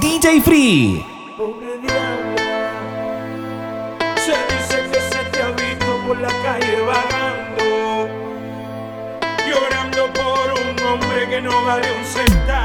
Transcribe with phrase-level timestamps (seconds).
[0.00, 1.04] DJ Free.
[1.36, 2.36] Pobre diablo,
[4.16, 8.08] se dice que se te ha visto por la calle vagando,
[9.48, 12.57] llorando por un hombre que no vale un centavo.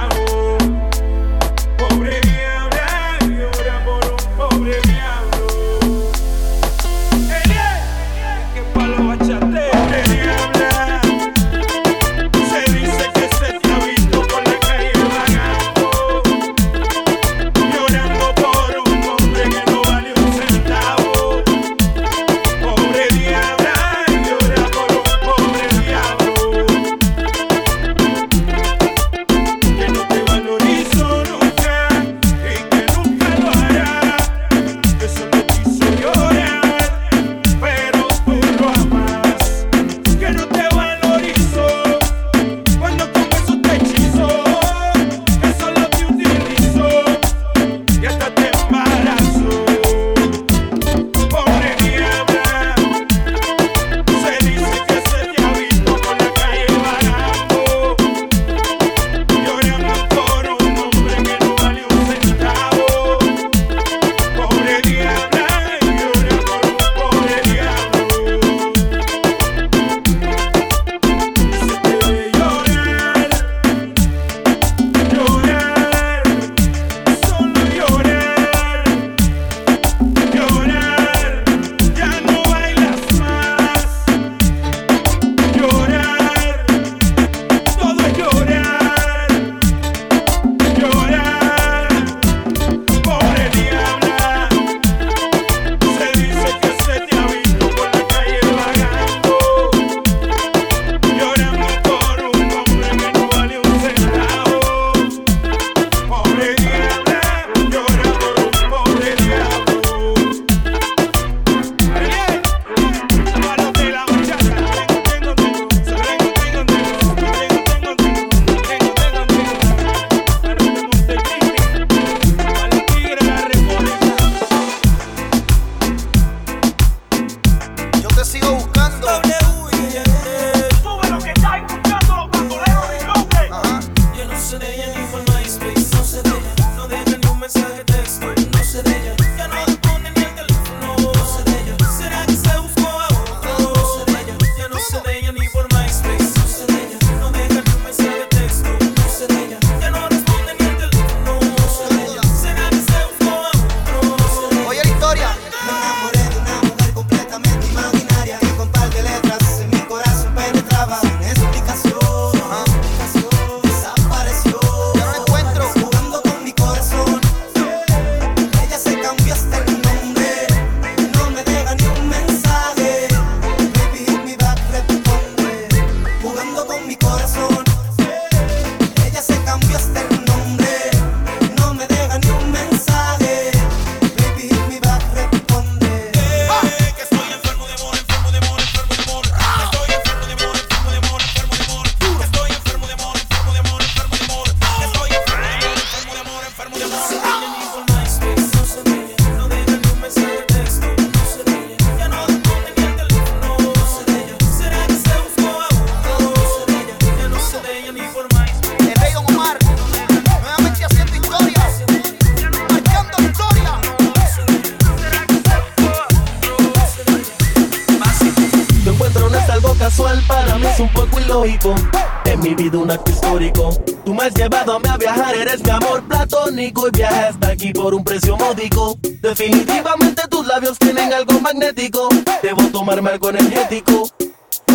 [222.75, 223.69] un acto histórico.
[224.05, 227.93] Tú me has llevado a viajar, eres mi amor platónico y viaje hasta aquí por
[227.93, 228.97] un precio módico.
[229.21, 232.09] Definitivamente tus labios tienen algo magnético.
[232.41, 234.09] Debo tomarme algo energético.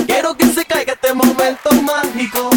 [0.06, 2.50] Quiero que se caiga este momento mágico.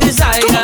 [0.00, 0.59] Desire.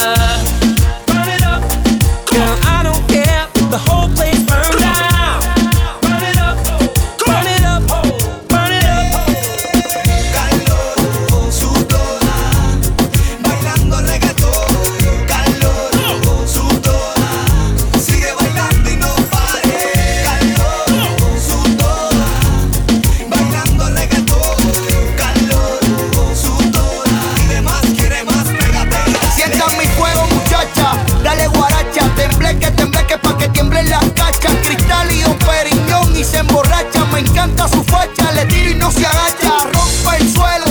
[38.32, 40.66] le tiro y no se agacha, rompe el suelo.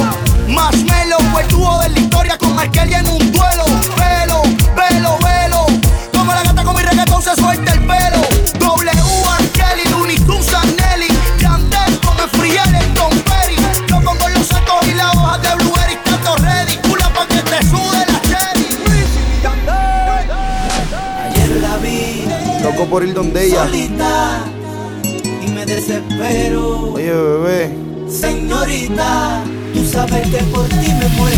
[0.48, 3.66] Marshmello fue el dúo de la historia con Arkelia en un duelo.
[3.98, 4.42] Velo,
[4.76, 5.66] velo, velo.
[6.14, 8.22] Como la gata con mi reggaetón suelta el pelo.
[8.60, 9.04] W
[9.38, 11.08] Arkeli, Looney Tunes Nelly.
[11.40, 13.58] Yandel con el Friel, el Tom Perry.
[13.88, 16.78] Yo pongo los santos y la hoja de Blue Eric, tanto ready.
[16.78, 18.68] Pula pa' que te sude la cherry.
[21.24, 22.28] Ayer la vi.
[22.64, 23.66] Loco por ir donde ella.
[23.66, 24.55] Solita
[25.86, 26.94] desespero.
[26.94, 27.78] Oye, bebé.
[28.10, 29.44] Señorita,
[29.74, 31.38] tú sabes que por ti me muero.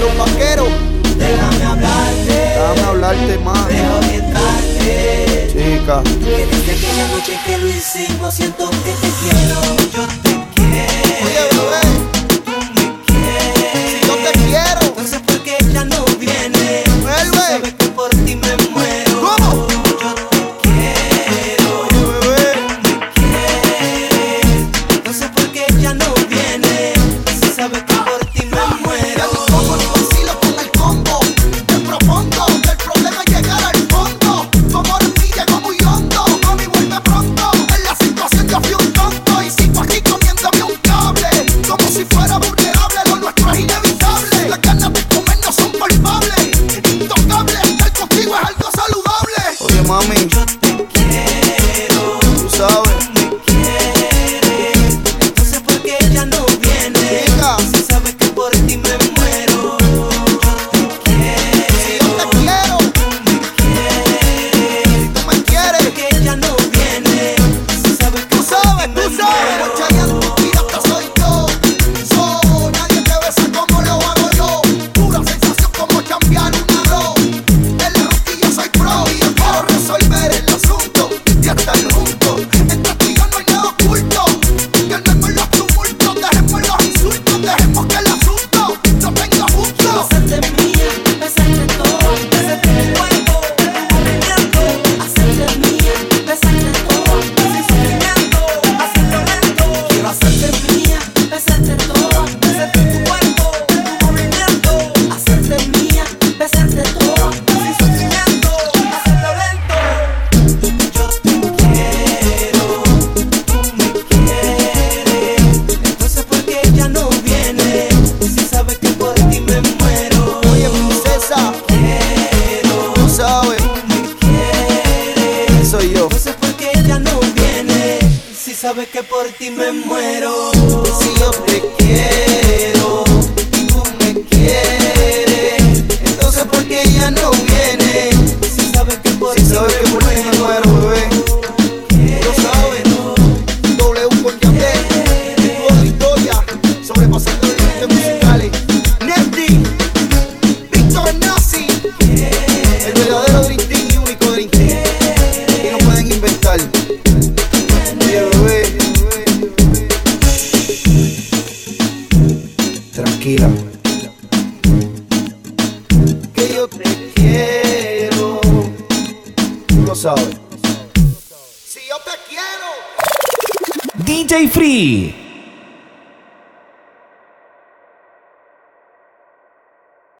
[0.00, 0.68] Los vaqueros.
[1.18, 2.32] Déjame hablarte.
[2.32, 3.68] Déjame hablarte más.
[3.68, 5.48] Deja orientarte.
[5.52, 6.02] Chica.
[6.02, 9.73] Que desde aquella noche que lo hicimos, siento que te quiero.